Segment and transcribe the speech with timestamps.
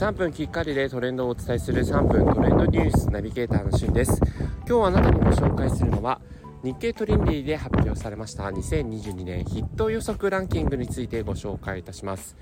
[0.00, 4.18] 3分きっかりでトレンドをお伝えする3分トレンドニュースナビゲーターのしゅんです
[4.66, 6.22] 今日あなたにご紹介するのは
[6.64, 12.38] 日経トリンリーで発表されました2022年ヒット予測ランキングについてご紹介いたします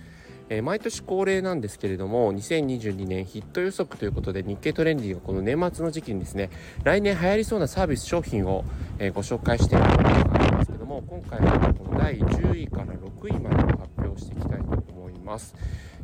[0.48, 6.50] え、毎年恒例なんですけれども2022年ヒット予測ということで日経トレンディがこの年末の時期にですね
[6.84, 8.64] 来年流行りそうなサービス商品を、
[9.00, 15.56] え、ご紹介しているということなんですけども今回はこの第10位から6位までを発表していきたいと思います。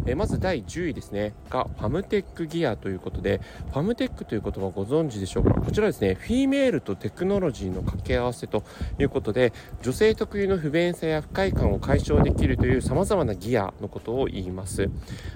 [0.06, 1.34] えまず第10位ですね。
[1.50, 3.40] がファムテックギアということで
[3.72, 5.54] ファムテックという言葉ご存知でしょうか？
[5.54, 8.64] こちらですねフィメールとテクノロジーの掛け合わせと
[8.98, 14.90] いうことで女性特有の不便さや不快感を解消できるというさまざまなギアのことを言います、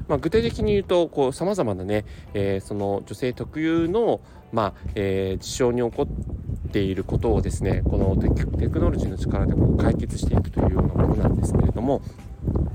[0.08, 2.04] まあ、具体的に言うとさまざまなね、
[2.34, 4.20] えー、その女性特有の、
[4.52, 12.02] まあえー、事象に起こっていることをですねこのテクノロジーの力でこう解決していくというようなものなんですけれども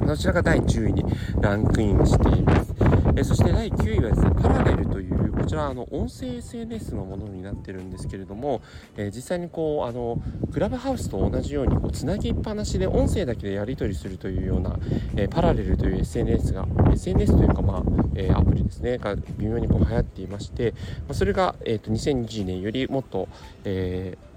[0.05, 1.03] こちらが第10位に
[1.41, 2.73] ランクインしています。
[3.15, 8.61] えそして第9位はですね、パラレルという、こちらあの音声 SNS のものになってるんですけれども、
[8.97, 14.77] え実際にこう、あの、クラブハウスと同じようにこうつなぎっぱなしで音声だけでやり取りするというような、
[15.15, 17.83] えパラレルという SNS が、SNS というかまあ、
[18.15, 20.73] えアプリですね、が微妙にこう流行っていまして、
[21.07, 23.27] まそれが、えっ、と、2020年よりもっと、
[23.63, 24.32] えー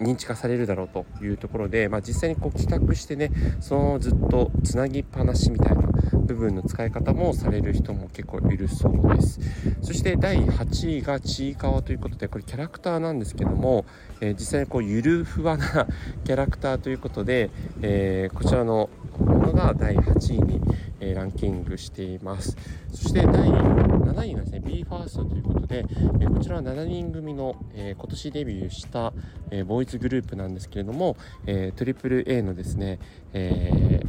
[0.00, 5.82] 認知化されるだろうというところで、まあ、実際にこう企画してねそのずっとつなぎっぱなしみたいな
[6.22, 9.40] 部分の使い方もされる人も結構いるそうです。
[9.82, 13.84] そして第8位がちいかわということでこれキャラクターなんですけども、
[14.20, 15.86] えー、実際にこうゆるふわな
[16.24, 17.50] キャラクターということで、
[17.82, 18.88] えー、こちらの
[19.20, 20.60] ものが第8位に、
[21.00, 22.56] え、ランキングしています。
[22.92, 25.84] そして第7位がですね BE:FIRST ということで、
[26.20, 29.12] えこちらは7人組の、え今年デビューした、
[29.50, 32.98] えボーイズグループなんですけれども、え AAA のですね、
[33.32, 34.02] え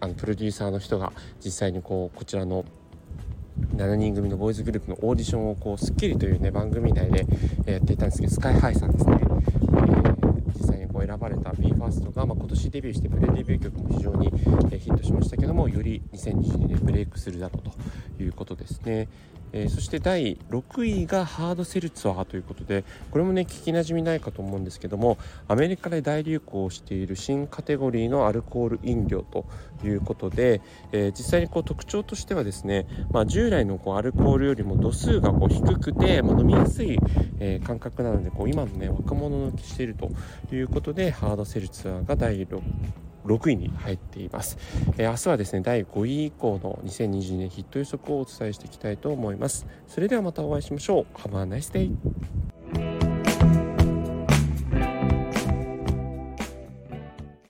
[0.00, 1.12] あのプロデューサーの人が
[1.44, 2.64] 実際にこうこちらの
[3.76, 7.26] 7人組のボーイズグループのオーディションをこう『スッキリ』というね番組内で
[7.64, 10.25] やっていたんですけどスカイハイさんですね、えー、
[11.06, 14.30] 選ばれた BE:FIRST が、まあ、今年デビューしてプレデビュー曲も非常に
[14.78, 19.08] ヒットしましたけどもより2022年ブレイクするだろうということですね。
[19.52, 25.18] えー、そして第6位がハードセルツァーということでこれもね聞きなじみないかと思うんですけども
[25.48, 29.46] アメリカで大流行している新カテゴリーのアルコール飲料と
[29.84, 30.60] いうことで、
[30.92, 36.98] えー、実際にこう特徴としてはですね、まあ、従来のこうアルコールよりも度数がこう低くて、まあ、飲みやすい、
[37.40, 40.10] えー、感覚なのでこう今のね若者向きしていると
[40.54, 44.58] いうことでハードセルツァーが第6位6位に入っています、
[44.96, 49.66] えー、明日はですね第5位以降の2022年ヒット予測をお伝えしていきたいと思います。
[49.88, 51.18] それではまたお会いしましょう。
[51.18, 51.90] Have a nice day